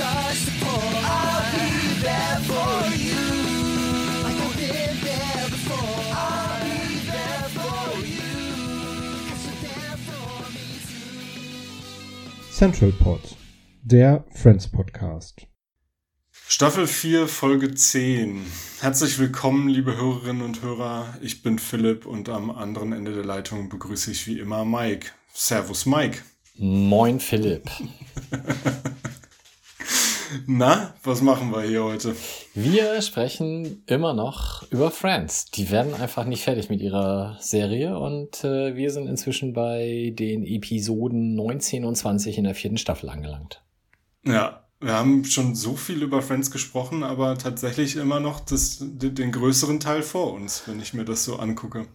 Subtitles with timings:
[0.00, 1.68] When the rain starts to pour, I'll be
[2.00, 3.22] there for you.
[4.24, 6.00] Like I've been there before.
[6.14, 6.78] I'll be
[7.10, 8.32] there for you.
[9.28, 12.52] 'Cause you're there for me too.
[12.52, 13.20] Central Pod,
[13.82, 15.46] der Friends Podcast.
[16.48, 18.40] Staffel 4, Folge 10.
[18.80, 21.14] Herzlich willkommen, liebe Hörerinnen und Hörer.
[21.20, 25.08] Ich bin Philipp und am anderen Ende der Leitung begrüße ich wie immer Mike.
[25.34, 26.18] Servus, Mike.
[26.56, 27.70] Moin Philipp.
[30.46, 32.14] Na, was machen wir hier heute?
[32.54, 35.46] Wir sprechen immer noch über Friends.
[35.46, 40.44] Die werden einfach nicht fertig mit ihrer Serie und äh, wir sind inzwischen bei den
[40.44, 43.62] Episoden 19 und 20 in der vierten Staffel angelangt.
[44.24, 49.32] Ja, wir haben schon so viel über Friends gesprochen, aber tatsächlich immer noch das, den
[49.32, 51.86] größeren Teil vor uns, wenn ich mir das so angucke.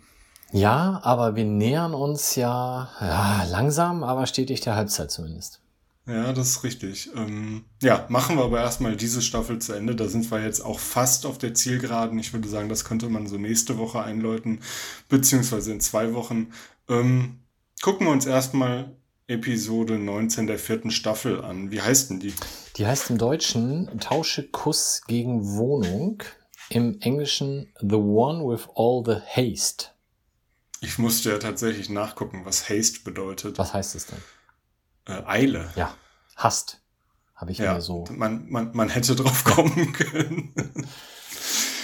[0.52, 5.61] Ja, aber wir nähern uns ja, ja langsam, aber stetig der Halbzeit zumindest.
[6.08, 7.09] Ja, das ist richtig.
[7.16, 9.95] Ähm, ja, machen wir aber erstmal diese Staffel zu Ende.
[9.95, 12.20] Da sind wir jetzt auch fast auf der Zielgeraden.
[12.20, 14.59] Ich würde sagen, das könnte man so nächste Woche einläuten,
[15.09, 16.52] beziehungsweise in zwei Wochen.
[16.88, 17.39] Ähm,
[17.81, 18.95] gucken wir uns erstmal
[19.28, 21.72] Episode 19 der vierten Staffel an.
[21.72, 22.33] Wie heißt denn die?
[22.78, 26.22] Die heißt im Deutschen Tausche Kuss gegen Wohnung,
[26.70, 29.88] im Englischen The One with All the Haste.
[30.81, 33.58] Ich musste ja tatsächlich nachgucken, was Haste bedeutet.
[33.58, 34.20] Was heißt es denn?
[35.08, 35.70] Äh, Eile.
[35.75, 35.94] Ja,
[36.36, 36.81] Hast.
[37.36, 38.06] Habe ich Ja, mir so.
[38.11, 40.53] man, man, man hätte drauf kommen können.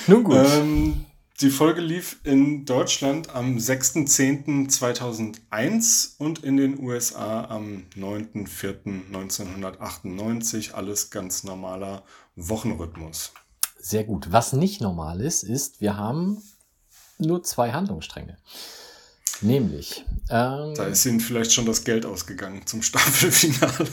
[0.07, 0.35] Nun gut.
[0.37, 1.05] Ähm,
[1.41, 10.73] die Folge lief in Deutschland am 6.10.2001 und in den USA am 9.04.1998.
[10.73, 12.03] Alles ganz normaler
[12.35, 13.33] Wochenrhythmus.
[13.79, 14.31] Sehr gut.
[14.31, 16.41] Was nicht normal ist, ist, wir haben
[17.17, 18.37] nur zwei Handlungsstränge.
[19.41, 23.87] Nämlich, ähm, Da ist ihnen vielleicht schon das Geld ausgegangen zum Staffelfinale.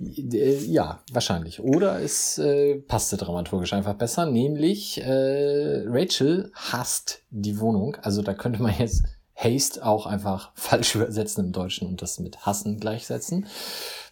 [0.32, 1.60] äh, ja, wahrscheinlich.
[1.60, 4.24] Oder es äh, passte dramaturgisch einfach besser.
[4.24, 7.96] Nämlich, äh, Rachel hasst die Wohnung.
[7.96, 9.04] Also da könnte man jetzt
[9.34, 13.46] Haste auch einfach falsch übersetzen im Deutschen und das mit hassen gleichsetzen.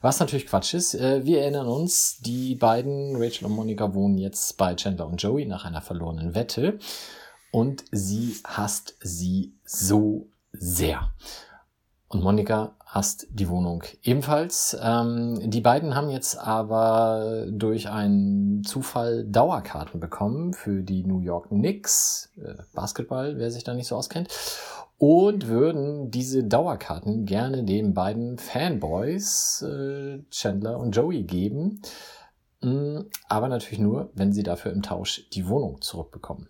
[0.03, 0.95] Was natürlich Quatsch ist.
[0.95, 5.47] Äh, wir erinnern uns, die beiden, Rachel und Monica, wohnen jetzt bei Chandler und Joey
[5.47, 6.79] nach einer verlorenen Wette.
[7.51, 10.29] Und sie hasst sie so
[10.59, 11.11] sehr.
[12.09, 14.77] Und Monika hasst die Wohnung ebenfalls.
[14.81, 21.49] Ähm, die beiden haben jetzt aber durch einen Zufall Dauerkarten bekommen für die New York
[21.49, 24.29] Knicks, äh, Basketball, wer sich da nicht so auskennt,
[24.97, 31.83] und würden diese Dauerkarten gerne den beiden Fanboys äh, Chandler und Joey geben.
[32.61, 36.49] Mm, Aber natürlich nur, wenn sie dafür im Tausch die Wohnung zurückbekommen.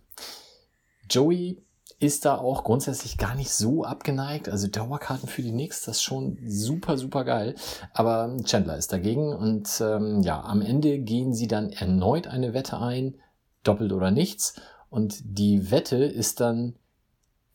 [1.09, 1.64] Joey
[1.99, 4.49] ist da auch grundsätzlich gar nicht so abgeneigt.
[4.49, 7.55] Also Dauerkarten für die Knicks, das ist schon super, super geil.
[7.93, 12.79] Aber Chandler ist dagegen und ähm, ja, am Ende gehen sie dann erneut eine Wette
[12.79, 13.15] ein,
[13.63, 14.55] doppelt oder nichts.
[14.91, 16.77] Und die Wette ist dann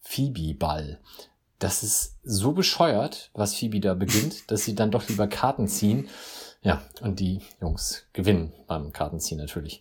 [0.01, 0.99] Phoebe-Ball.
[1.59, 6.07] Das ist so bescheuert, was Phoebe da beginnt, dass sie dann doch lieber Karten ziehen.
[6.61, 9.79] Ja, und die Jungs gewinnen beim Kartenziehen natürlich.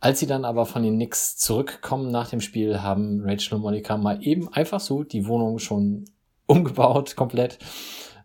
[0.00, 3.96] Als sie dann aber von den Knicks zurückkommen nach dem Spiel, haben Rachel und Monica
[3.96, 6.04] mal eben einfach so die Wohnung schon
[6.46, 7.58] umgebaut, komplett.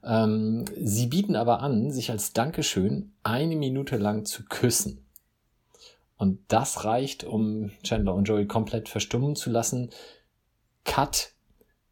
[0.03, 5.05] Ähm, sie bieten aber an, sich als Dankeschön eine Minute lang zu küssen.
[6.17, 9.89] Und das reicht, um Chandler und Joey komplett verstummen zu lassen.
[10.85, 11.33] Cut.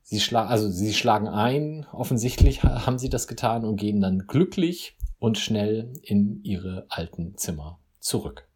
[0.02, 4.26] Sie schlagen, also sie schlagen ein, offensichtlich ha- haben sie das getan und gehen dann
[4.26, 8.48] glücklich und schnell in ihre alten Zimmer zurück.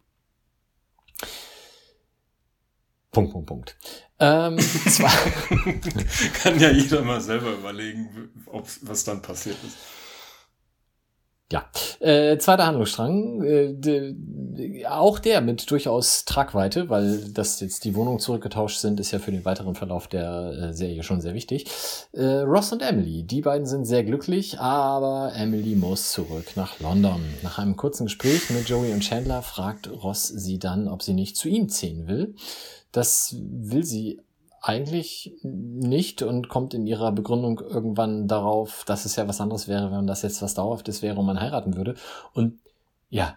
[3.10, 3.76] Punkt, Punkt, Punkt.
[4.18, 4.58] Ähm,
[4.88, 5.12] zwar,
[6.42, 9.76] Kann ja jeder mal selber überlegen, ob, was dann passiert ist.
[11.52, 11.66] Ja,
[12.00, 18.78] äh, zweiter Handlungsstrang, äh, auch der mit durchaus Tragweite, weil dass jetzt die Wohnungen zurückgetauscht
[18.78, 21.66] sind, ist ja für den weiteren Verlauf der äh, Serie schon sehr wichtig.
[22.12, 27.22] Äh, Ross und Emily, die beiden sind sehr glücklich, aber Emily muss zurück nach London.
[27.42, 31.36] Nach einem kurzen Gespräch mit Joey und Chandler fragt Ross sie dann, ob sie nicht
[31.36, 32.34] zu ihm ziehen will.
[32.90, 34.20] Das will sie
[34.66, 39.92] eigentlich nicht und kommt in ihrer Begründung irgendwann darauf, dass es ja was anderes wäre,
[39.92, 41.96] wenn das jetzt was Dauerhaftes wäre und man heiraten würde.
[42.32, 42.60] Und
[43.10, 43.34] ja,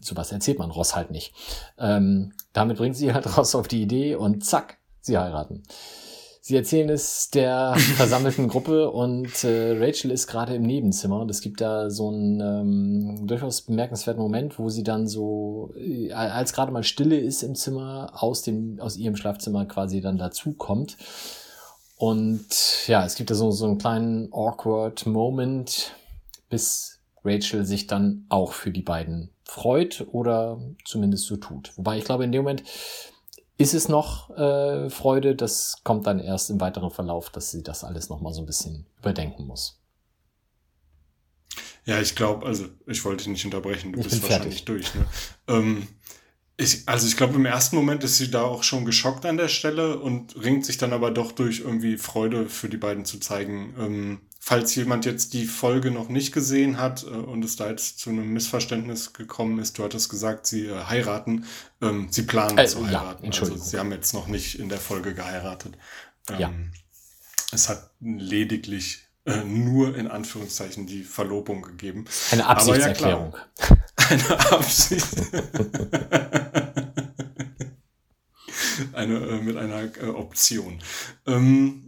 [0.00, 1.32] sowas erzählt man Ross halt nicht.
[1.78, 5.62] Ähm, damit bringt sie halt Ross auf die Idee und zack, sie heiraten.
[6.46, 11.40] Sie erzählen es der versammelten Gruppe und äh, Rachel ist gerade im Nebenzimmer und es
[11.40, 16.70] gibt da so einen ähm, durchaus bemerkenswerten Moment, wo sie dann so, äh, als gerade
[16.70, 20.98] mal Stille ist im Zimmer, aus dem aus ihrem Schlafzimmer quasi dann dazu kommt.
[21.96, 22.44] Und
[22.88, 25.92] ja, es gibt da so, so einen kleinen awkward Moment,
[26.50, 31.72] bis Rachel sich dann auch für die beiden freut oder zumindest so tut.
[31.76, 32.64] Wobei ich glaube, in dem Moment
[33.56, 35.34] ist es noch äh, Freude.
[35.36, 38.46] Das kommt dann erst im weiteren Verlauf, dass sie das alles noch mal so ein
[38.46, 39.80] bisschen überdenken muss.
[41.86, 44.94] Ja, ich glaube, also ich wollte dich nicht unterbrechen, du ich bist wahrscheinlich durch.
[44.94, 45.06] Ne?
[45.48, 45.86] Ähm,
[46.56, 49.48] ich, also ich glaube, im ersten Moment ist sie da auch schon geschockt an der
[49.48, 53.74] Stelle und ringt sich dann aber doch durch irgendwie Freude für die beiden zu zeigen.
[53.78, 57.98] Ähm, falls jemand jetzt die Folge noch nicht gesehen hat äh, und es da jetzt
[57.98, 61.46] zu einem Missverständnis gekommen ist, du hattest gesagt, sie äh, heiraten.
[61.80, 63.32] Ähm, sie planen äh, zu heiraten.
[63.32, 65.78] Ja, also sie haben jetzt noch nicht in der Folge geheiratet.
[66.28, 66.52] Ähm, ja.
[67.52, 72.04] Es hat lediglich äh, nur in Anführungszeichen die Verlobung gegeben.
[72.30, 73.34] Eine Absichtserklärung.
[73.58, 73.78] Ja,
[74.10, 75.06] Eine Absicht.
[78.92, 80.82] eine äh, mit einer äh, Option.
[81.26, 81.83] Ähm,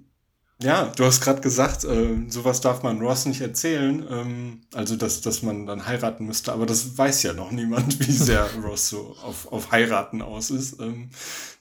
[0.58, 5.20] ja, du hast gerade gesagt, äh, sowas darf man Ross nicht erzählen, ähm, also dass,
[5.20, 9.17] dass man dann heiraten müsste, aber das weiß ja noch niemand, wie sehr Ross so
[9.23, 10.81] auf, auf Heiraten aus ist.
[10.81, 11.11] Ähm,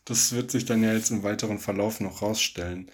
[0.06, 2.90] das wird sich dann ja jetzt im weiteren Verlauf noch rausstellen.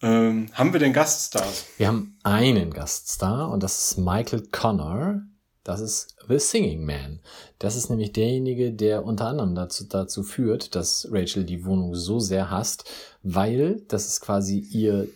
[0.00, 1.66] Ähm, haben wir den Gaststars?
[1.76, 5.22] Wir haben einen Gaststar und das ist Michael Connor.
[5.64, 7.20] Das ist The Singing Man.
[7.58, 12.20] Das ist nämlich derjenige, der unter anderem dazu, dazu führt, dass Rachel die Wohnung so
[12.20, 12.84] sehr hasst,
[13.22, 15.08] weil das ist quasi ihr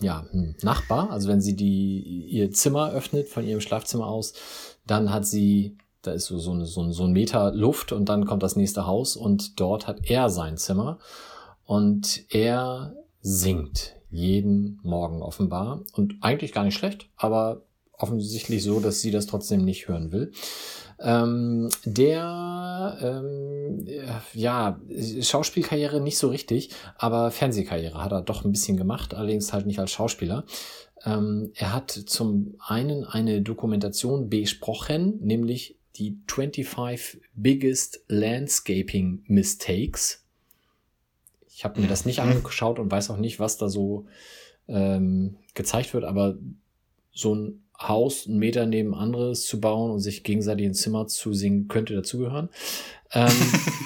[0.00, 0.24] ja,
[0.62, 1.10] Nachbar.
[1.10, 4.32] Also wenn sie die, ihr Zimmer öffnet von ihrem Schlafzimmer aus,
[4.86, 8.42] dann hat sie, da ist so, so, so, so ein Meter Luft und dann kommt
[8.42, 10.98] das nächste Haus und dort hat er sein Zimmer
[11.66, 17.62] und er singt jeden Morgen offenbar und eigentlich gar nicht schlecht, aber
[17.98, 20.32] offensichtlich so, dass sie das trotzdem nicht hören will.
[21.00, 23.86] Ähm, der, ähm,
[24.32, 24.80] ja,
[25.20, 29.78] Schauspielkarriere nicht so richtig, aber Fernsehkarriere hat er doch ein bisschen gemacht, allerdings halt nicht
[29.78, 30.44] als Schauspieler.
[31.04, 40.24] Ähm, er hat zum einen eine Dokumentation besprochen, nämlich die 25 Biggest Landscaping Mistakes.
[41.48, 42.30] Ich habe mir das nicht mhm.
[42.30, 44.06] angeschaut und weiß auch nicht, was da so
[44.66, 46.36] ähm, gezeigt wird, aber
[47.12, 51.32] so ein Haus einen Meter neben anderes zu bauen und sich gegenseitig ins Zimmer zu
[51.32, 52.48] singen, könnte dazugehören.
[53.12, 53.32] Ähm,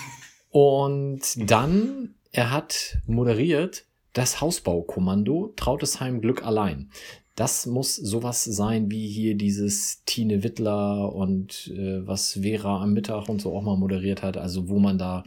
[0.50, 6.90] und dann, er hat moderiert das Hausbaukommando Trautesheim Glück allein.
[7.34, 13.28] Das muss sowas sein wie hier dieses Tine Wittler und äh, was Vera am Mittag
[13.28, 14.36] und so auch mal moderiert hat.
[14.36, 15.22] Also wo man da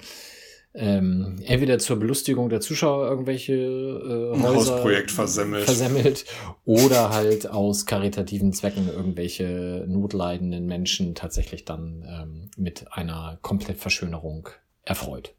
[0.74, 5.66] ähm, entweder zur Belustigung der Zuschauer irgendwelche äh, Häuser Hausprojekt versemmelt.
[5.66, 6.26] versemmelt
[6.66, 14.50] oder halt aus karitativen Zwecken irgendwelche notleidenden Menschen tatsächlich dann ähm, mit einer komplett Verschönerung
[14.84, 15.36] erfreut.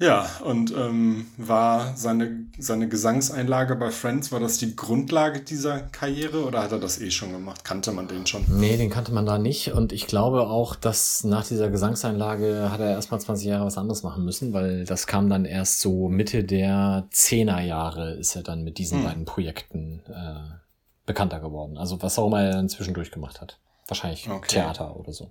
[0.00, 6.46] Ja, und ähm, war seine, seine Gesangseinlage bei Friends, war das die Grundlage dieser Karriere
[6.46, 7.64] oder hat er das eh schon gemacht?
[7.64, 8.46] Kannte man den schon?
[8.48, 9.72] Nee, den kannte man da nicht.
[9.72, 14.02] Und ich glaube auch, dass nach dieser Gesangseinlage hat er erstmal 20 Jahre was anderes
[14.02, 18.78] machen müssen, weil das kam dann erst so Mitte der Zehnerjahre ist er dann mit
[18.78, 19.04] diesen hm.
[19.04, 20.60] beiden Projekten äh,
[21.04, 21.76] bekannter geworden.
[21.76, 23.60] Also was auch immer er dann zwischendurch gemacht hat.
[23.86, 24.48] Wahrscheinlich okay.
[24.48, 25.30] Theater oder so.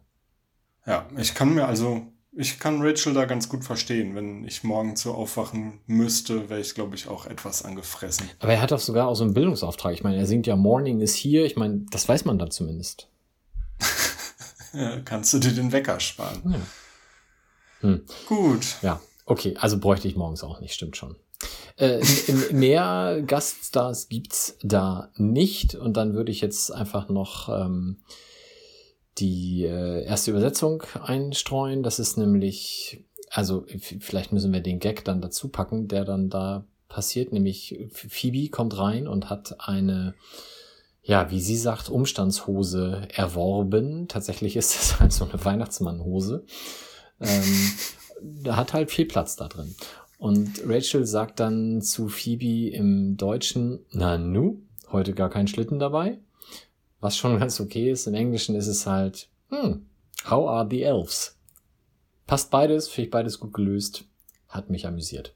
[0.85, 4.15] Ja, ich kann mir also ich kann Rachel da ganz gut verstehen.
[4.15, 8.29] Wenn ich morgen zu aufwachen müsste, wäre ich, glaube ich, auch etwas angefressen.
[8.39, 9.93] Aber er hat doch sogar auch so einen Bildungsauftrag.
[9.93, 11.45] Ich meine, er singt ja Morning is here.
[11.45, 13.09] Ich meine, das weiß man dann zumindest.
[14.73, 16.41] ja, kannst du dir den Wecker sparen.
[16.45, 16.59] Ja.
[17.81, 18.05] Hm.
[18.27, 18.75] Gut.
[18.81, 19.55] Ja, okay.
[19.59, 21.15] Also bräuchte ich morgens auch nicht, stimmt schon.
[21.77, 22.01] Äh,
[22.51, 25.75] mehr Gaststars gibt's da nicht.
[25.75, 27.97] Und dann würde ich jetzt einfach noch ähm,
[29.19, 31.83] die äh, erste Übersetzung einstreuen.
[31.83, 36.65] Das ist nämlich, also vielleicht müssen wir den Gag dann dazu packen, der dann da
[36.87, 37.31] passiert.
[37.33, 40.15] Nämlich Phoebe kommt rein und hat eine,
[41.01, 44.07] ja, wie sie sagt, Umstandshose erworben.
[44.07, 46.45] Tatsächlich ist das halt so eine Weihnachtsmannhose.
[47.19, 47.71] Ähm,
[48.43, 49.75] da hat halt viel Platz da drin.
[50.17, 54.61] Und Rachel sagt dann zu Phoebe im Deutschen, na nu,
[54.91, 56.19] heute gar kein Schlitten dabei
[56.99, 58.07] was schon ganz okay ist.
[58.07, 59.85] Im Englischen ist es halt, hm,
[60.29, 61.35] how are the elves?
[62.27, 64.05] Passt beides, finde ich beides gut gelöst.
[64.47, 65.35] Hat mich amüsiert.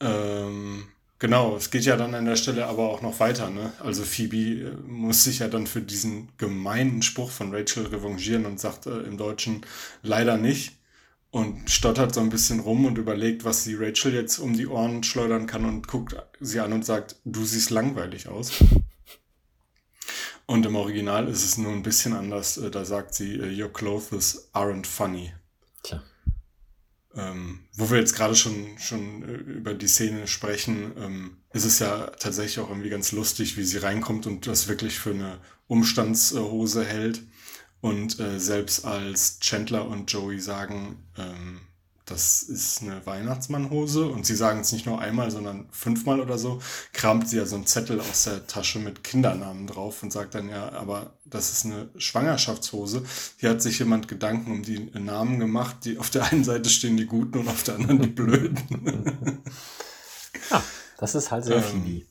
[0.00, 0.88] Ähm,
[1.20, 3.50] Genau, es geht ja dann an der Stelle aber auch noch weiter.
[3.50, 3.72] Ne?
[3.80, 8.60] Also Phoebe äh, muss sich ja dann für diesen gemeinen Spruch von Rachel revanchieren und
[8.60, 9.62] sagt äh, im Deutschen
[10.02, 10.76] leider nicht
[11.30, 15.02] und stottert so ein bisschen rum und überlegt, was sie Rachel jetzt um die Ohren
[15.02, 18.52] schleudern kann und guckt sie an und sagt, du siehst langweilig aus.
[20.48, 22.56] Und im Original ist es nur ein bisschen anders.
[22.56, 25.34] Äh, da sagt sie, äh, your clothes aren't funny.
[25.82, 26.02] Tja.
[27.14, 31.80] Ähm, wo wir jetzt gerade schon, schon äh, über die Szene sprechen, ähm, ist es
[31.80, 36.82] ja tatsächlich auch irgendwie ganz lustig, wie sie reinkommt und das wirklich für eine Umstandshose
[36.82, 37.20] hält.
[37.82, 41.60] Und äh, selbst als Chandler und Joey sagen, ähm,
[42.08, 46.60] das ist eine Weihnachtsmannhose und sie sagen es nicht nur einmal, sondern fünfmal oder so,
[46.92, 50.48] kramt sie ja so einen Zettel aus der Tasche mit Kindernamen drauf und sagt dann
[50.48, 53.02] ja, aber das ist eine Schwangerschaftshose.
[53.36, 56.96] Hier hat sich jemand Gedanken um die Namen gemacht, die auf der einen Seite stehen
[56.96, 59.42] die Guten und auf der anderen die Blöden.
[60.50, 60.62] ja,
[60.98, 62.06] das ist halt sehr ähm, Phoebe.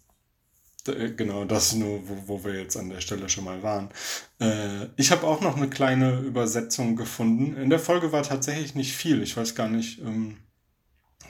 [0.87, 3.89] Äh, genau, das nur, wo, wo wir jetzt an der Stelle schon mal waren.
[4.39, 7.55] Äh, ich habe auch noch eine kleine Übersetzung gefunden.
[7.57, 9.21] In der Folge war tatsächlich nicht viel.
[9.23, 10.37] Ich weiß gar nicht, ähm,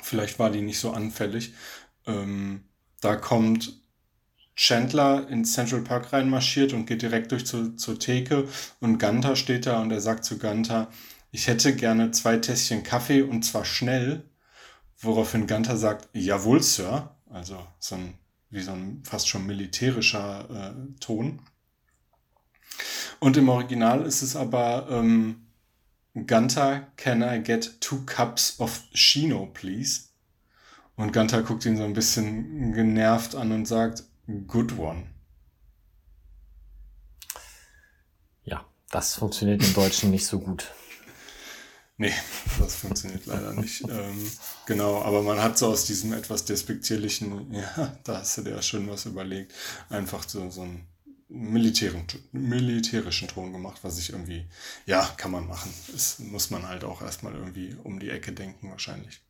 [0.01, 1.53] vielleicht war die nicht so anfällig.
[2.05, 2.63] Ähm,
[3.01, 3.81] da kommt
[4.55, 8.47] Chandler in Central Park reinmarschiert und geht direkt durch zu, zur Theke
[8.79, 10.89] und Gunther steht da und er sagt zu Gunther,
[11.31, 14.23] ich hätte gerne zwei Tässchen Kaffee und zwar schnell,
[14.99, 17.15] woraufhin Gunther sagt, jawohl, Sir.
[17.29, 18.17] Also so ein
[18.49, 21.41] wie so ein fast schon militärischer äh, Ton.
[23.19, 25.47] Und im Original ist es aber ähm,
[26.13, 30.07] Gunter, can I get two cups of Chino, please?
[30.95, 34.03] Und Gunter guckt ihn so ein bisschen genervt an und sagt,
[34.47, 35.07] good one.
[38.43, 40.73] Ja, das funktioniert im Deutschen nicht so gut.
[41.97, 42.13] Nee,
[42.59, 43.83] das funktioniert leider nicht.
[43.89, 44.31] Ähm,
[44.65, 48.61] genau, aber man hat so aus diesem etwas despektierlichen, ja, da hast du dir ja
[48.61, 49.53] schon was überlegt,
[49.89, 50.87] einfach so, so einen
[51.27, 54.45] militärischen, militärischen Ton gemacht, was ich irgendwie,
[54.85, 55.73] ja, kann man machen.
[55.91, 59.21] Das muss man halt auch erstmal irgendwie um die Ecke denken, wahrscheinlich.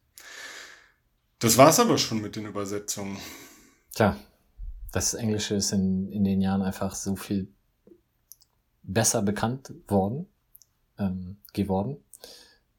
[1.40, 3.18] Das war's aber schon mit den Übersetzungen.
[3.96, 4.18] Tja,
[4.92, 7.48] das Englische ist in, in den Jahren einfach so viel
[8.84, 10.28] besser bekannt worden,
[10.98, 11.98] ähm, geworden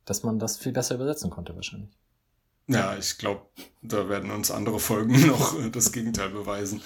[0.09, 1.91] dass man das viel besser übersetzen konnte wahrscheinlich.
[2.69, 3.43] Ja, ich glaube,
[3.81, 6.83] da werden uns andere Folgen noch das Gegenteil beweisen.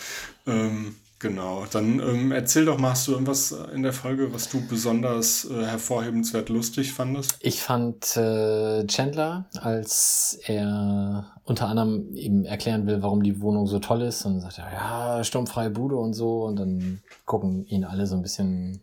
[0.46, 4.64] Ähm, genau, dann ähm, erzähl doch mal, hast du irgendwas in der Folge, was du
[4.66, 7.36] besonders äh, hervorhebenswert lustig fandest?
[7.40, 13.80] Ich fand äh, Chandler, als er unter anderem eben erklären will, warum die Wohnung so
[13.80, 18.14] toll ist und sagt, ja, sturmfreie Bude und so und dann gucken ihn alle so
[18.14, 18.82] ein bisschen,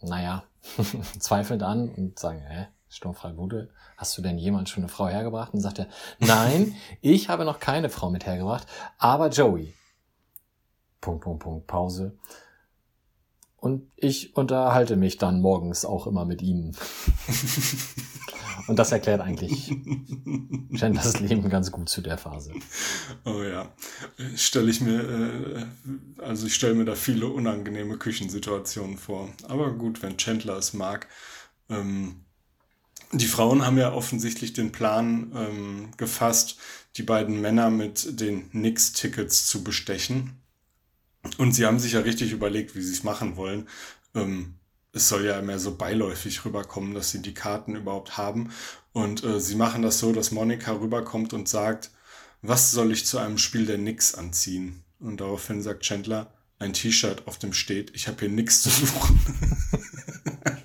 [0.00, 0.44] naja,
[1.18, 3.70] zweifelnd an und sagen, hä, sturmfreie Bude?
[3.98, 5.52] hast du denn jemand schon eine Frau hergebracht?
[5.52, 5.88] Und sagt er,
[6.20, 8.66] nein, ich habe noch keine Frau mit hergebracht,
[8.96, 9.74] aber Joey.
[11.02, 12.16] Punkt, Punkt, Punkt, Pause.
[13.56, 16.76] Und ich unterhalte mich dann morgens auch immer mit ihnen.
[18.68, 19.74] Und das erklärt eigentlich
[20.78, 22.52] Chandlers Leben ganz gut zu der Phase.
[23.24, 23.72] Oh ja,
[24.36, 25.66] stelle ich mir, äh,
[26.18, 29.30] also ich stelle mir da viele unangenehme Küchensituationen vor.
[29.44, 31.08] Aber gut, wenn Chandler es mag.
[31.70, 32.26] Ähm,
[33.12, 36.58] die Frauen haben ja offensichtlich den Plan ähm, gefasst,
[36.96, 40.40] die beiden Männer mit den Nix-Tickets zu bestechen.
[41.38, 43.68] Und sie haben sich ja richtig überlegt, wie sie es machen wollen.
[44.14, 44.54] Ähm,
[44.92, 48.50] es soll ja mehr so beiläufig rüberkommen, dass sie die Karten überhaupt haben.
[48.92, 51.90] Und äh, sie machen das so, dass Monika rüberkommt und sagt,
[52.42, 54.82] was soll ich zu einem Spiel der Nix anziehen?
[55.00, 59.20] Und daraufhin sagt Chandler, ein T-Shirt, auf dem steht, ich habe hier nichts zu suchen.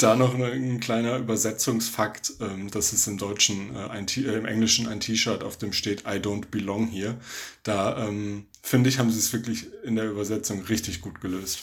[0.00, 4.88] Da noch ein kleiner Übersetzungsfakt, ähm, dass es im Deutschen, äh, ein äh, im Englischen
[4.88, 7.16] ein T-Shirt, auf dem steht I don't belong here.
[7.64, 11.60] Da ähm, finde ich, haben sie es wirklich in der Übersetzung richtig gut gelöst.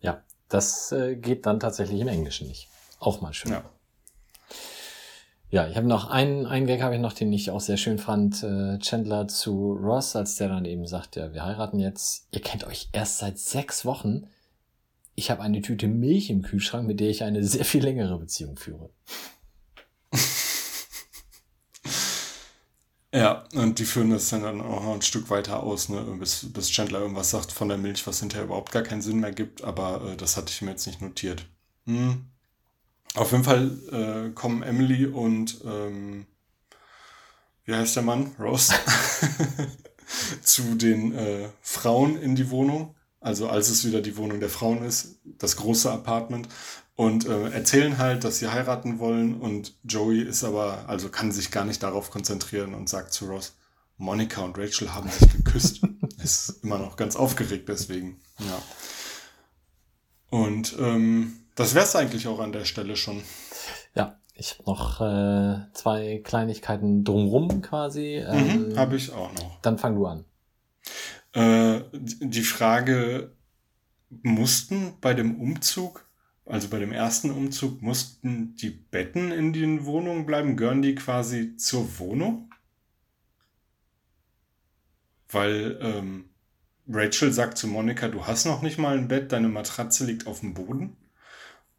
[0.00, 2.68] Ja, das äh, geht dann tatsächlich im Englischen nicht.
[2.98, 3.52] Auch mal schön.
[3.52, 3.70] Ja.
[5.48, 7.98] Ja, ich habe noch einen, einen Gag habe ich noch, den ich auch sehr schön
[7.98, 8.42] fand.
[8.42, 12.26] Äh, Chandler zu Ross, als der dann eben sagt, ja, wir heiraten jetzt.
[12.32, 14.26] Ihr kennt euch erst seit sechs Wochen
[15.16, 18.56] ich habe eine Tüte Milch im Kühlschrank, mit der ich eine sehr viel längere Beziehung
[18.56, 18.90] führe.
[23.14, 26.68] Ja, und die führen das dann auch noch ein Stück weiter aus, ne, bis, bis
[26.68, 30.04] Chandler irgendwas sagt von der Milch, was hinterher überhaupt gar keinen Sinn mehr gibt, aber
[30.04, 31.46] äh, das hatte ich mir jetzt nicht notiert.
[31.86, 32.26] Hm.
[33.14, 36.26] Auf jeden Fall äh, kommen Emily und ähm,
[37.64, 38.32] wie heißt der Mann?
[38.38, 38.74] Rose
[40.42, 42.95] zu den äh, Frauen in die Wohnung
[43.26, 46.48] also als es wieder die Wohnung der Frauen ist, das große Apartment
[46.94, 51.50] und äh, erzählen halt, dass sie heiraten wollen und Joey ist aber, also kann sich
[51.50, 53.56] gar nicht darauf konzentrieren und sagt zu Ross,
[53.98, 55.80] Monika und Rachel haben sich geküsst.
[56.22, 58.20] ist immer noch ganz aufgeregt deswegen.
[58.38, 58.62] Ja.
[60.30, 63.22] Und ähm, das wäre es eigentlich auch an der Stelle schon.
[63.96, 68.24] Ja, ich habe noch äh, zwei Kleinigkeiten drumrum quasi.
[68.24, 69.60] Ähm, Mhm, habe ich auch noch.
[69.62, 70.24] Dann fang du an.
[71.36, 73.32] Äh, die Frage,
[74.22, 76.06] mussten bei dem Umzug,
[76.46, 80.56] also bei dem ersten Umzug, mussten die Betten in den Wohnungen bleiben?
[80.56, 82.50] Gehören die quasi zur Wohnung?
[85.28, 86.30] Weil ähm,
[86.88, 90.40] Rachel sagt zu Monika, du hast noch nicht mal ein Bett, deine Matratze liegt auf
[90.40, 90.96] dem Boden.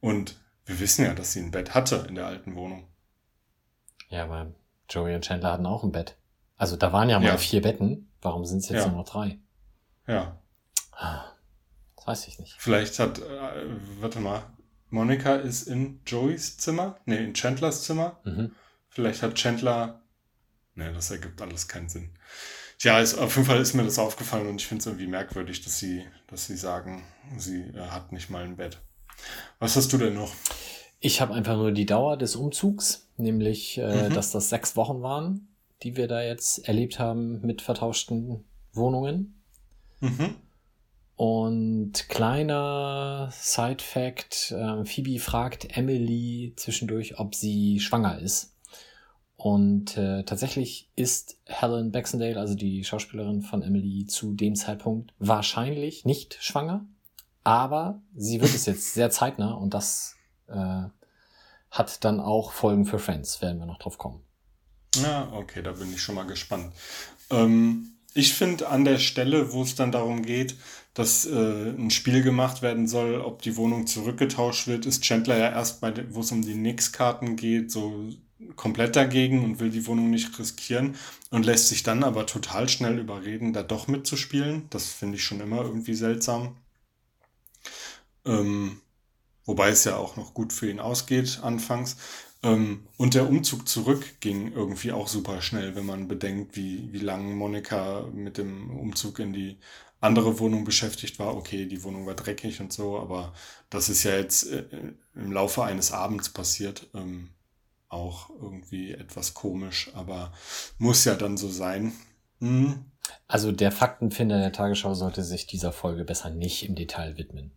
[0.01, 2.87] Und wir wissen ja, dass sie ein Bett hatte in der alten Wohnung.
[4.09, 4.53] Ja, aber
[4.89, 6.17] Joey und Chandler hatten auch ein Bett.
[6.57, 7.37] Also da waren ja mal Ja.
[7.37, 8.09] vier Betten.
[8.21, 8.87] Warum sind es jetzt Ja.
[8.89, 9.39] nur noch drei?
[10.07, 10.39] Ja,
[11.97, 12.55] Das weiß ich nicht.
[12.59, 13.65] vielleicht hat, äh,
[13.99, 14.43] warte mal,
[14.89, 16.97] Monika ist in Joeys Zimmer?
[17.05, 18.19] Nee, in Chandlers Zimmer.
[18.23, 18.51] Mhm.
[18.89, 20.01] Vielleicht hat Chandler.
[20.75, 22.11] Ne, das ergibt alles keinen Sinn.
[22.79, 25.63] Tja, ist, auf jeden Fall ist mir das aufgefallen und ich finde es irgendwie merkwürdig,
[25.63, 27.03] dass sie, dass sie sagen,
[27.37, 28.77] sie äh, hat nicht mal ein Bett.
[29.59, 30.31] Was hast du denn noch?
[30.99, 34.13] Ich habe einfach nur die Dauer des Umzugs, nämlich, äh, Mhm.
[34.13, 35.47] dass das sechs Wochen waren,
[35.83, 39.36] die wir da jetzt erlebt haben mit vertauschten Wohnungen.
[39.99, 40.35] Mhm.
[41.15, 48.55] Und kleiner Side-Fact, äh, Phoebe fragt Emily zwischendurch, ob sie schwanger ist.
[49.35, 56.05] Und äh, tatsächlich ist Helen Baxendale, also die Schauspielerin von Emily, zu dem Zeitpunkt wahrscheinlich
[56.05, 56.85] nicht schwanger.
[57.43, 60.15] Aber sie wird es jetzt sehr zeitnah und das
[60.47, 60.83] äh,
[61.71, 64.23] hat dann auch Folgen für Friends, werden wir noch drauf kommen.
[64.95, 66.73] Ja, okay, da bin ich schon mal gespannt.
[67.29, 70.55] Ähm, ich finde an der Stelle, wo es dann darum geht,
[70.93, 75.51] dass äh, ein Spiel gemacht werden soll, ob die Wohnung zurückgetauscht wird, ist Chandler ja
[75.51, 78.09] erst bei, wo es um die Knicks-Karten geht, so
[78.55, 80.95] komplett dagegen und will die Wohnung nicht riskieren
[81.29, 84.67] und lässt sich dann aber total schnell überreden, da doch mitzuspielen.
[84.71, 86.55] Das finde ich schon immer irgendwie seltsam.
[88.25, 88.81] Ähm,
[89.45, 91.97] wobei es ja auch noch gut für ihn ausgeht anfangs.
[92.43, 96.99] Ähm, und der Umzug zurück ging irgendwie auch super schnell, wenn man bedenkt, wie, wie
[96.99, 99.57] lange Monika mit dem Umzug in die
[99.99, 101.35] andere Wohnung beschäftigt war.
[101.35, 103.33] Okay, die Wohnung war dreckig und so, aber
[103.69, 104.65] das ist ja jetzt äh,
[105.15, 106.87] im Laufe eines Abends passiert.
[106.93, 107.29] Ähm,
[107.89, 110.33] auch irgendwie etwas komisch, aber
[110.77, 111.93] muss ja dann so sein.
[112.39, 112.85] Hm.
[113.27, 117.51] Also der Faktenfinder der Tagesschau sollte sich dieser Folge besser nicht im Detail widmen.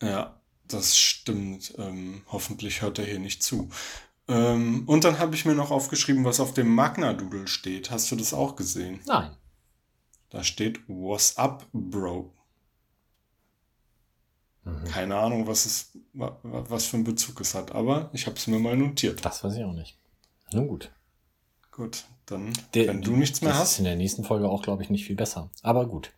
[0.00, 1.74] Ja, das stimmt.
[1.78, 3.68] Ähm, hoffentlich hört er hier nicht zu.
[4.28, 7.90] Ähm, und dann habe ich mir noch aufgeschrieben, was auf dem Magna-Doodle steht.
[7.90, 9.00] Hast du das auch gesehen?
[9.06, 9.30] Nein.
[10.30, 12.30] Da steht What's up, Bro?
[14.64, 14.84] Mhm.
[14.84, 18.36] Keine Ahnung, was es, wa- wa- was für einen Bezug es hat, aber ich habe
[18.36, 19.24] es mir mal notiert.
[19.24, 19.96] Das weiß ich auch nicht.
[20.52, 20.90] Nun gut.
[21.70, 23.72] Gut, dann, Der- wenn du nichts mehr das hast.
[23.72, 25.48] ist in der nächsten Folge auch, glaube ich, nicht viel besser.
[25.62, 26.12] Aber gut.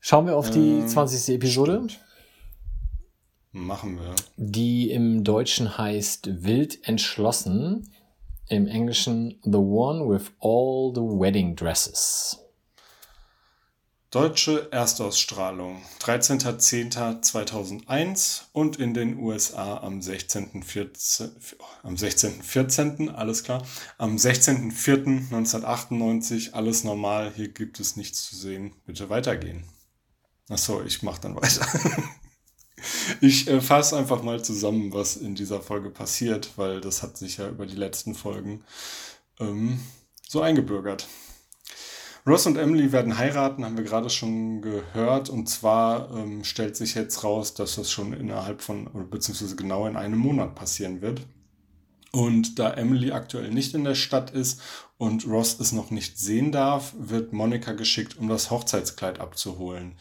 [0.00, 1.34] Schauen wir auf die Ähm, 20.
[1.36, 2.03] Episode, stimmt.
[3.56, 4.16] Machen wir.
[4.36, 7.88] die im Deutschen heißt Wild entschlossen.
[8.48, 12.40] Im Englischen The One with All the Wedding Dresses.
[14.10, 21.30] Deutsche Erstausstrahlung 13.10.2001 und in den USA am 16.14.
[21.84, 23.14] am 16.14.
[23.14, 23.64] alles klar,
[23.98, 29.62] am 16.04.1998 alles normal, hier gibt es nichts zu sehen, bitte weitergehen.
[30.48, 31.64] Achso, ich mach dann weiter.
[33.20, 37.38] Ich äh, fasse einfach mal zusammen, was in dieser Folge passiert, weil das hat sich
[37.38, 38.62] ja über die letzten Folgen
[39.40, 39.80] ähm,
[40.28, 41.06] so eingebürgert.
[42.26, 45.28] Ross und Emily werden heiraten, haben wir gerade schon gehört.
[45.28, 49.86] Und zwar ähm, stellt sich jetzt raus, dass das schon innerhalb von, oder beziehungsweise genau
[49.86, 51.20] in einem Monat passieren wird.
[52.12, 54.60] Und da Emily aktuell nicht in der Stadt ist
[54.98, 59.96] und Ross es noch nicht sehen darf, wird Monika geschickt, um das Hochzeitskleid abzuholen.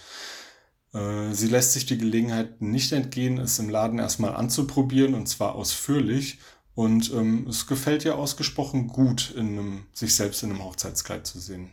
[0.94, 5.56] Äh, Sie lässt sich die Gelegenheit nicht entgehen, es im Laden erstmal anzuprobieren und zwar
[5.56, 6.40] ausführlich.
[6.76, 11.40] Und ähm, es gefällt ihr ausgesprochen gut, in einem, sich selbst in einem Hochzeitskleid zu
[11.40, 11.70] sehen.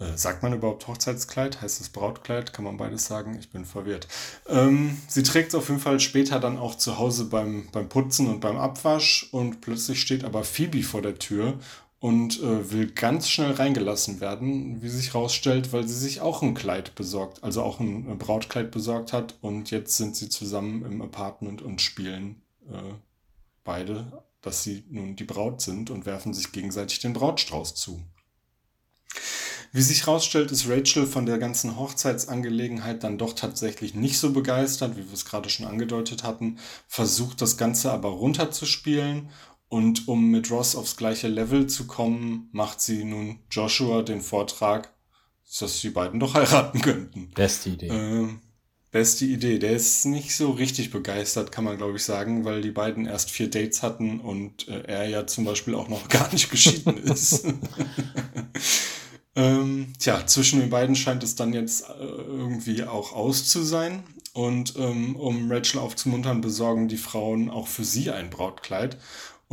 [0.00, 1.60] Äh, sagt man überhaupt Hochzeitskleid?
[1.60, 2.52] Heißt es Brautkleid?
[2.52, 3.36] Kann man beides sagen?
[3.38, 4.08] Ich bin verwirrt.
[4.48, 8.28] Ähm, sie trägt es auf jeden Fall später dann auch zu Hause beim, beim Putzen
[8.28, 11.58] und beim Abwasch und plötzlich steht aber Phoebe vor der Tür
[12.04, 16.52] und äh, will ganz schnell reingelassen werden, wie sich rausstellt, weil sie sich auch ein
[16.52, 21.00] Kleid besorgt, also auch ein äh, Brautkleid besorgt hat und jetzt sind sie zusammen im
[21.00, 22.92] Apartment und spielen äh,
[23.64, 28.02] beide, dass sie nun die Braut sind und werfen sich gegenseitig den Brautstrauß zu.
[29.72, 34.98] Wie sich herausstellt, ist Rachel von der ganzen Hochzeitsangelegenheit dann doch tatsächlich nicht so begeistert,
[34.98, 39.30] wie wir es gerade schon angedeutet hatten, versucht das Ganze aber runterzuspielen
[39.74, 44.94] Und um mit Ross aufs gleiche Level zu kommen, macht sie nun Joshua den Vortrag,
[45.58, 47.32] dass die beiden doch heiraten könnten.
[47.34, 47.88] Beste Idee.
[47.88, 48.38] Ähm,
[48.92, 49.58] beste Idee.
[49.58, 53.32] Der ist nicht so richtig begeistert, kann man glaube ich sagen, weil die beiden erst
[53.32, 57.44] vier Dates hatten und äh, er ja zum Beispiel auch noch gar nicht geschieden ist.
[59.34, 64.04] ähm, tja, zwischen den beiden scheint es dann jetzt äh, irgendwie auch aus zu sein.
[64.34, 68.98] Und ähm, um Rachel aufzumuntern, besorgen die Frauen auch für sie ein Brautkleid.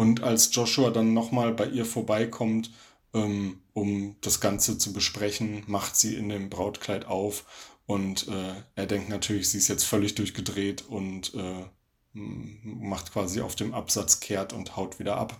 [0.01, 2.71] Und als Joshua dann nochmal bei ihr vorbeikommt,
[3.13, 7.45] ähm, um das Ganze zu besprechen, macht sie in dem Brautkleid auf
[7.85, 11.65] und äh, er denkt natürlich, sie ist jetzt völlig durchgedreht und äh,
[12.13, 15.39] macht quasi auf dem Absatz kehrt und haut wieder ab.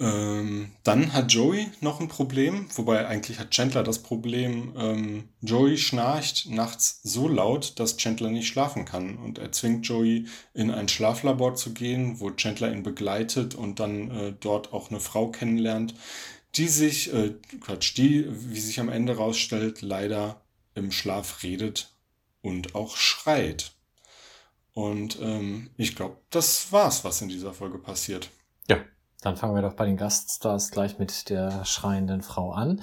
[0.00, 4.72] Ähm, dann hat Joey noch ein Problem, wobei eigentlich hat Chandler das Problem.
[4.76, 10.26] Ähm, Joey schnarcht nachts so laut, dass Chandler nicht schlafen kann und er zwingt Joey
[10.54, 15.00] in ein Schlaflabor zu gehen, wo Chandler ihn begleitet und dann äh, dort auch eine
[15.00, 15.94] Frau kennenlernt,
[16.54, 20.40] die sich, äh, Quatsch, die, wie sich am Ende rausstellt, leider
[20.76, 21.92] im Schlaf redet
[22.40, 23.72] und auch schreit.
[24.74, 28.30] Und ähm, ich glaube, das war's, was in dieser Folge passiert.
[28.68, 28.78] Ja,
[29.20, 32.82] dann fangen wir doch bei den Gaststars gleich mit der schreienden Frau an.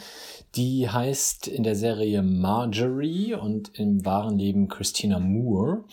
[0.56, 5.86] Die heißt in der Serie Marjorie und im wahren Leben Christina Moore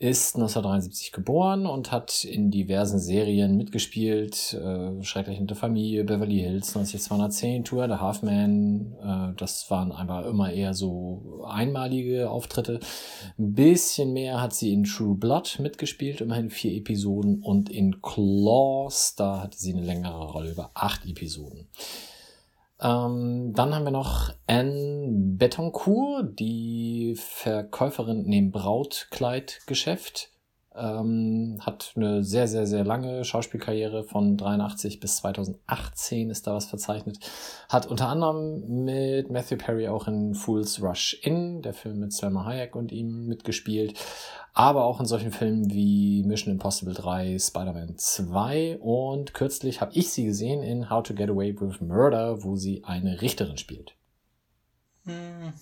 [0.00, 4.54] ist 1973 geboren und hat in diversen Serien mitgespielt.
[4.54, 8.94] Äh, Schrecklich nette Familie, Beverly Hills 90210, Tour, The Halfman.
[9.02, 12.78] Äh, das waren einfach immer eher so einmalige Auftritte.
[13.38, 17.42] Ein bisschen mehr hat sie in True Blood mitgespielt, immerhin vier Episoden.
[17.42, 21.66] Und in Claws, da hatte sie eine längere Rolle über acht Episoden.
[22.80, 30.30] Ähm, dann haben wir noch Anne Betoncourt, die Verkäuferin in dem Brautkleidgeschäft.
[30.80, 36.66] Ähm, hat eine sehr, sehr, sehr lange Schauspielkarriere von 83 bis 2018 ist da was
[36.66, 37.18] verzeichnet.
[37.68, 42.44] Hat unter anderem mit Matthew Perry auch in Fool's Rush In, der Film mit Selma
[42.44, 43.94] Hayek und ihm mitgespielt
[44.58, 50.10] aber auch in solchen Filmen wie Mission Impossible 3, Spider-Man 2 und kürzlich habe ich
[50.10, 53.94] sie gesehen in How to Get Away with Murder, wo sie eine Richterin spielt.
[55.04, 55.52] Mhm.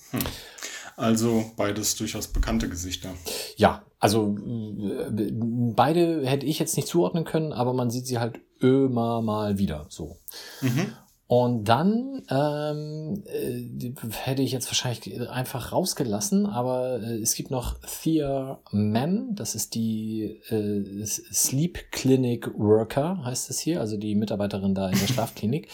[0.96, 3.10] Also beides durchaus bekannte Gesichter.
[3.56, 9.20] Ja, also beide hätte ich jetzt nicht zuordnen können, aber man sieht sie halt immer
[9.20, 10.16] mal wieder so.
[10.62, 10.92] Mhm.
[11.28, 17.78] Und dann ähm, äh, hätte ich jetzt wahrscheinlich einfach rausgelassen, aber äh, es gibt noch
[17.80, 24.74] Thea Mann, das ist die äh, Sleep Clinic Worker, heißt es hier, also die Mitarbeiterin
[24.74, 25.68] da in der Schlafklinik.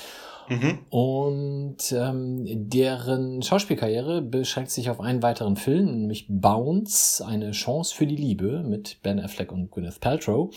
[0.52, 0.78] Mhm.
[0.90, 8.06] Und ähm, deren Schauspielkarriere beschränkt sich auf einen weiteren Film, nämlich Bounce, eine Chance für
[8.06, 10.54] die Liebe mit Ben Affleck und Gwyneth Paltrow.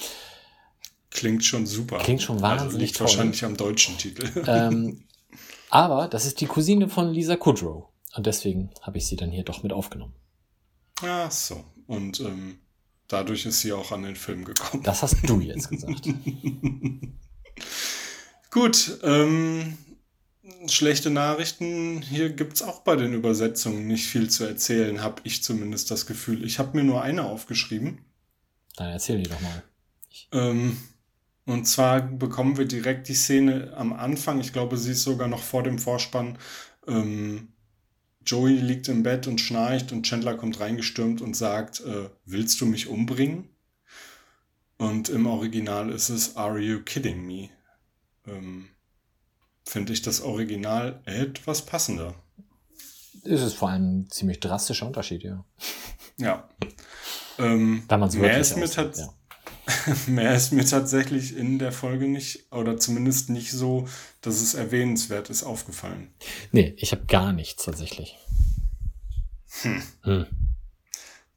[1.11, 1.97] Klingt schon super.
[1.99, 3.07] Klingt schon wahnsinnig also liegt toll.
[3.07, 4.25] wahrscheinlich am deutschen Titel.
[4.47, 5.03] Ähm,
[5.69, 7.85] aber das ist die Cousine von Lisa Kudrow.
[8.15, 10.13] Und deswegen habe ich sie dann hier doch mit aufgenommen.
[11.01, 11.63] Ach so.
[11.87, 12.59] Und ähm,
[13.07, 14.83] dadurch ist sie auch an den Film gekommen.
[14.83, 16.07] Das hast du jetzt gesagt.
[18.51, 18.99] Gut.
[19.03, 19.77] Ähm,
[20.73, 22.01] schlechte Nachrichten.
[22.01, 26.05] Hier gibt es auch bei den Übersetzungen nicht viel zu erzählen, habe ich zumindest das
[26.05, 26.43] Gefühl.
[26.45, 27.99] Ich habe mir nur eine aufgeschrieben.
[28.75, 29.63] Dann erzähl die doch mal.
[30.31, 30.77] Ähm,
[31.45, 35.43] und zwar bekommen wir direkt die Szene am Anfang, ich glaube, sie ist sogar noch
[35.43, 36.37] vor dem Vorspann.
[36.87, 37.49] Ähm,
[38.25, 42.65] Joey liegt im Bett und schnarcht und Chandler kommt reingestürmt und sagt, äh, willst du
[42.65, 43.49] mich umbringen?
[44.77, 47.49] Und im Original ist es, are you kidding me?
[48.27, 48.69] Ähm,
[49.65, 52.13] Finde ich das Original etwas passender.
[53.23, 55.43] Ist es vor allem ein ziemlich drastischer Unterschied, ja.
[56.17, 56.47] Ja.
[57.37, 59.07] Ähm, da man mehr ist mir tatsächlich.
[59.07, 59.13] Ja
[60.07, 63.87] Mehr ist mir tatsächlich in der Folge nicht, oder zumindest nicht so,
[64.21, 66.09] dass es erwähnenswert ist, aufgefallen.
[66.51, 68.17] Nee, ich habe gar nichts tatsächlich.
[69.61, 69.81] Hm.
[70.03, 70.25] Hm.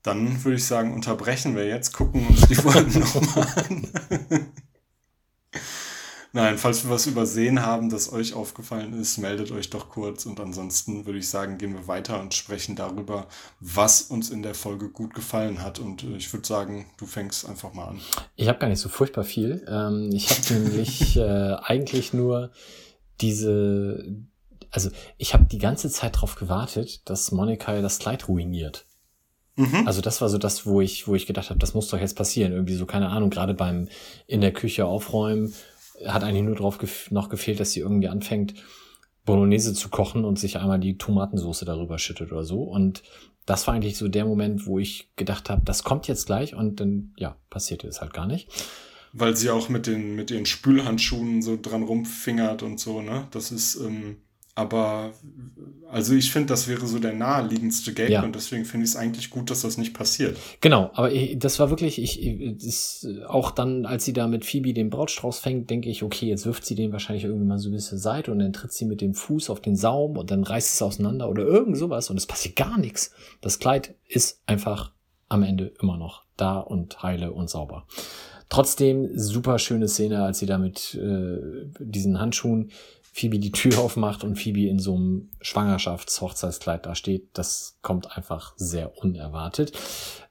[0.03, 4.53] Dann würde ich sagen, unterbrechen wir jetzt, gucken uns die Folgen nochmal an.
[6.33, 10.27] Nein, falls wir was übersehen haben, das euch aufgefallen ist, meldet euch doch kurz.
[10.27, 13.27] Und ansonsten würde ich sagen, gehen wir weiter und sprechen darüber,
[13.61, 15.79] was uns in der Folge gut gefallen hat.
[15.79, 18.01] Und äh, ich würde sagen, du fängst einfach mal an.
[18.37, 19.64] Ich habe gar nicht so furchtbar viel.
[19.69, 22.51] Ähm, ich habe nämlich äh, eigentlich nur
[23.23, 24.05] diese,
[24.71, 28.85] also ich habe die ganze Zeit darauf gewartet, dass Monika das Kleid ruiniert.
[29.57, 29.87] Mhm.
[29.87, 32.17] Also das war so das, wo ich, wo ich gedacht habe, das muss doch jetzt
[32.17, 32.53] passieren.
[32.53, 33.88] Irgendwie so, keine Ahnung, gerade beim
[34.27, 35.55] in der Küche aufräumen
[36.06, 38.54] hat eigentlich nur drauf gef noch gefehlt, dass sie irgendwie anfängt,
[39.24, 42.62] Bolognese zu kochen und sich einmal die Tomatensauce darüber schüttet oder so.
[42.62, 43.02] Und
[43.46, 46.80] das war eigentlich so der Moment, wo ich gedacht habe, das kommt jetzt gleich und
[46.80, 48.48] dann, ja, passierte es halt gar nicht.
[49.12, 53.26] weil sie auch mit den, mit ihren Spülhandschuhen so dran rumfingert und so, ne?
[53.30, 54.18] Das ist, ähm,
[54.59, 55.12] aber,
[55.88, 58.25] also ich finde, das wäre so der naheliegendste Gag Ja.
[58.25, 60.37] und deswegen finde ich es eigentlich gut, dass das nicht passiert.
[60.61, 64.75] Genau, aber ich, das war wirklich, ich, das, auch dann, als sie da mit Phoebe
[64.75, 67.73] den Brautstrauß fängt, denke ich, okay, jetzt wirft sie den wahrscheinlich irgendwie mal so ein
[67.73, 70.75] bisschen Seite und dann tritt sie mit dem Fuß auf den Saum und dann reißt
[70.75, 73.12] es auseinander oder irgend sowas und es passiert gar nichts.
[73.40, 74.90] Das Kleid ist einfach
[75.29, 77.87] am Ende immer noch da und heile und sauber.
[78.49, 82.71] Trotzdem super schöne Szene, als sie da mit äh, diesen Handschuhen
[83.18, 87.31] Phoebe die Tür aufmacht und Phoebe in so einem Schwangerschafts-Hochzeitskleid da steht.
[87.33, 89.72] Das kommt einfach sehr unerwartet.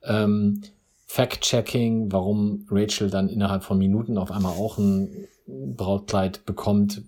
[0.04, 0.62] Ähm,
[1.06, 7.02] Fact-Checking, warum Rachel dann innerhalb von Minuten auf einmal auch ein Brautkleid bekommt,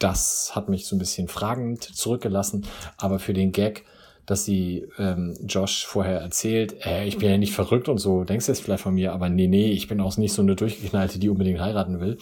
[0.00, 2.66] das hat mich so ein bisschen fragend zurückgelassen.
[2.96, 3.84] Aber für den Gag,
[4.26, 8.46] dass sie ähm, Josh vorher erzählt, äh, ich bin ja nicht verrückt und so, denkst
[8.46, 11.20] du jetzt vielleicht von mir, aber nee, nee, ich bin auch nicht so eine Durchgeknallte,
[11.20, 12.18] die unbedingt heiraten will.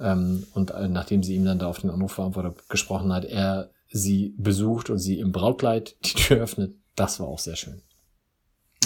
[0.00, 4.34] Ähm, und äh, nachdem sie ihm dann da auf den Anrufbeantworter gesprochen hat, er sie
[4.36, 7.82] besucht und sie im Brautkleid die Tür öffnet, das war auch sehr schön.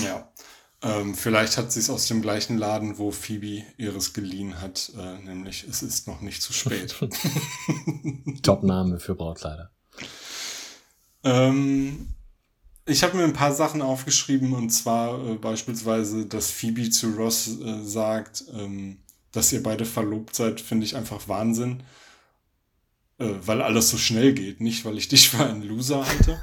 [0.01, 0.31] Ja.
[0.81, 5.19] Ähm, vielleicht hat sie es aus dem gleichen Laden, wo Phoebe ihres geliehen hat, äh,
[5.25, 6.95] nämlich es ist noch nicht zu spät.
[8.43, 9.73] Top-Name für Brautkleider.
[11.25, 12.15] ähm,
[12.87, 17.61] ich habe mir ein paar Sachen aufgeschrieben und zwar äh, beispielsweise, dass Phoebe zu Ross
[17.61, 18.99] äh, sagt, ähm,
[19.33, 21.83] dass ihr beide verlobt seid, finde ich einfach Wahnsinn.
[23.19, 26.43] Äh, weil alles so schnell geht, nicht weil ich dich für einen Loser halte.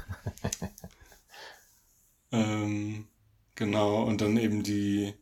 [2.32, 3.06] ähm,
[3.54, 5.14] genau, und dann eben die,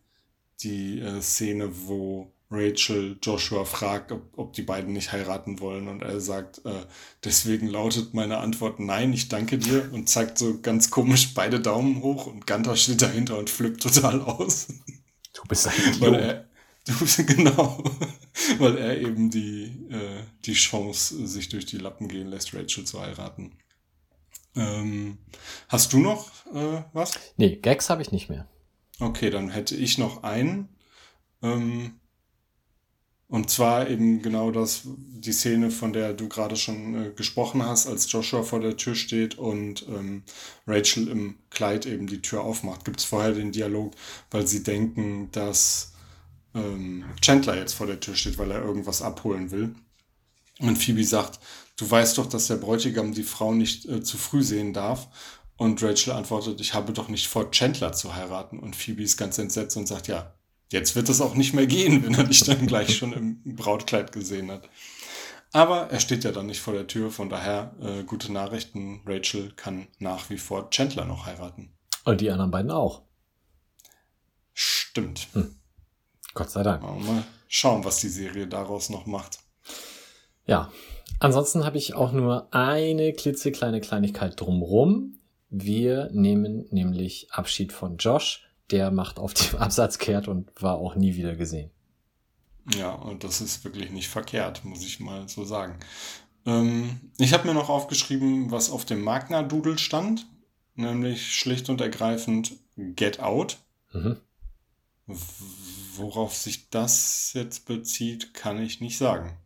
[0.61, 6.03] die äh, Szene, wo Rachel Joshua fragt, ob, ob die beiden nicht heiraten wollen und
[6.03, 6.87] er sagt, äh,
[7.25, 12.03] deswegen lautet meine Antwort nein, ich danke dir und zeigt so ganz komisch beide Daumen
[12.03, 14.69] hoch und Gunther steht dahinter und flippt total aus.
[15.35, 16.44] Du bist ein Idiot.
[17.17, 17.83] du, genau,
[18.59, 23.01] weil er eben die, äh, die Chance sich durch die Lappen gehen lässt, Rachel zu
[23.01, 23.53] heiraten.
[24.57, 25.19] Ähm,
[25.69, 27.13] hast du noch äh, was?
[27.37, 28.47] Nee, Gags habe ich nicht mehr.
[29.01, 30.69] Okay, dann hätte ich noch einen.
[31.43, 31.99] Ähm,
[33.29, 37.89] und zwar eben genau das, die Szene, von der du gerade schon äh, gesprochen hast,
[37.89, 40.23] als Joshua vor der Tür steht und ähm,
[40.67, 42.85] Rachel im Kleid eben die Tür aufmacht.
[42.85, 43.95] Gibt es vorher den Dialog,
[44.31, 45.94] weil sie denken, dass
[46.55, 49.75] ähm, Chandler jetzt vor der Tür steht, weil er irgendwas abholen will.
[50.61, 51.41] Und Phoebe sagt,
[51.77, 55.09] du weißt doch, dass der Bräutigam die Frau nicht äh, zu früh sehen darf.
[55.57, 58.59] Und Rachel antwortet, ich habe doch nicht vor, Chandler zu heiraten.
[58.59, 60.35] Und Phoebe ist ganz entsetzt und sagt, ja,
[60.71, 64.13] jetzt wird es auch nicht mehr gehen, wenn er dich dann gleich schon im Brautkleid
[64.13, 64.69] gesehen hat.
[65.53, 69.03] Aber er steht ja dann nicht vor der Tür, von daher äh, gute Nachrichten.
[69.07, 71.73] Rachel kann nach wie vor Chandler noch heiraten.
[72.05, 73.03] Und die anderen beiden auch.
[74.53, 75.29] Stimmt.
[76.35, 76.83] Gott sei Dank.
[76.83, 79.39] Mal schauen, was die Serie daraus noch macht.
[80.47, 80.71] Ja.
[81.21, 85.19] Ansonsten habe ich auch nur eine klitzekleine Kleinigkeit drumrum.
[85.49, 88.49] Wir nehmen nämlich Abschied von Josh.
[88.71, 91.71] Der macht auf dem Absatz kehrt und war auch nie wieder gesehen.
[92.77, 95.79] Ja, und das ist wirklich nicht verkehrt, muss ich mal so sagen.
[96.47, 100.27] Ähm, ich habe mir noch aufgeschrieben, was auf dem Magna-Doodle stand,
[100.75, 103.59] nämlich schlicht und ergreifend Get Out.
[103.93, 104.17] Mhm.
[105.07, 109.37] Worauf sich das jetzt bezieht, kann ich nicht sagen.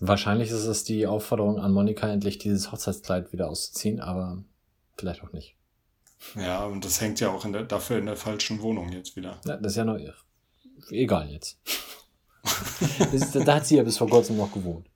[0.00, 4.42] Wahrscheinlich ist es die Aufforderung an Monika, endlich dieses Hochzeitskleid wieder auszuziehen, aber
[4.96, 5.56] vielleicht auch nicht.
[6.36, 9.40] Ja, und das hängt ja auch in der, dafür in der falschen Wohnung jetzt wieder.
[9.44, 9.98] Ja, das ist ja noch
[10.90, 11.58] egal jetzt.
[13.12, 14.88] ist, da hat sie ja bis vor kurzem noch gewohnt.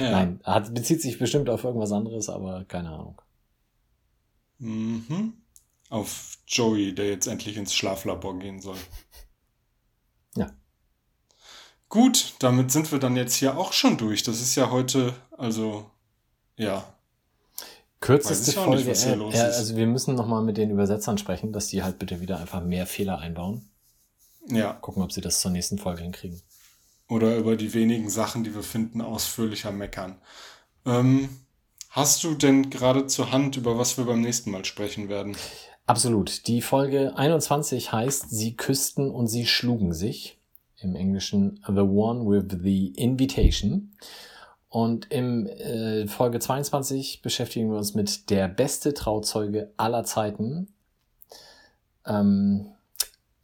[0.00, 0.10] Ja.
[0.10, 3.20] Nein, hat, bezieht sich bestimmt auf irgendwas anderes, aber keine Ahnung.
[4.58, 5.34] Mhm.
[5.88, 8.76] Auf Joey, der jetzt endlich ins Schlaflabor gehen soll.
[10.36, 10.50] Ja.
[11.88, 14.22] Gut, damit sind wir dann jetzt hier auch schon durch.
[14.22, 15.90] Das ist ja heute, also,
[16.56, 16.84] ja.
[18.00, 18.86] Kürzeste nicht, Folge.
[18.86, 19.56] was hier äh, los äh, ist.
[19.56, 22.86] also wir müssen nochmal mit den Übersetzern sprechen, dass die halt bitte wieder einfach mehr
[22.86, 23.68] Fehler einbauen.
[24.46, 24.74] Ja.
[24.74, 26.40] Gucken, ob sie das zur nächsten Folge hinkriegen.
[27.08, 30.20] Oder über die wenigen Sachen, die wir finden, ausführlicher meckern.
[30.84, 31.28] Ähm,
[31.90, 35.36] hast du denn gerade zur Hand, über was wir beim nächsten Mal sprechen werden?
[35.88, 36.46] Absolut.
[36.46, 40.38] Die Folge 21 heißt Sie küssten und sie schlugen sich.
[40.76, 43.96] Im Englischen The One with the Invitation.
[44.68, 50.74] Und im äh, Folge 22 beschäftigen wir uns mit der beste Trauzeuge aller Zeiten.
[52.04, 52.66] Ähm,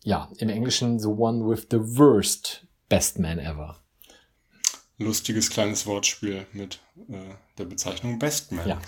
[0.03, 3.81] ja, im Englischen The One with the worst best man ever.
[4.99, 6.79] Lustiges kleines Wortspiel mit
[7.09, 8.69] äh, der Bezeichnung Bestman.
[8.69, 8.83] Ja.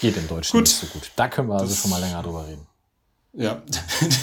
[0.00, 0.66] Geht im Deutschen Gut.
[0.66, 1.10] nicht so gut.
[1.16, 2.66] Da können wir also Das- schon mal länger drüber reden.
[3.32, 3.62] Ja,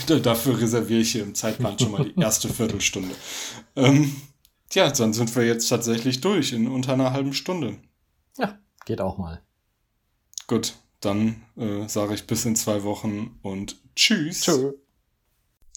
[0.22, 3.16] dafür reserviere ich hier im Zeitplan schon mal die erste Viertelstunde.
[3.78, 4.14] Ähm,
[4.74, 7.78] ja, dann sind wir jetzt tatsächlich durch in unter einer halben Stunde.
[8.38, 9.42] Ja, geht auch mal.
[10.48, 14.42] Gut, dann äh, sage ich bis in zwei Wochen und tschüss.
[14.42, 14.74] Tschö.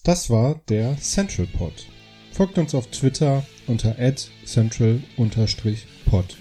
[0.03, 1.85] Das war der Central Pod.
[2.33, 3.95] Folgt uns auf Twitter unter
[4.45, 6.37] central-pod.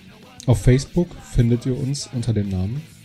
[0.46, 2.82] Auf Facebook findet ihr uns unter dem Namen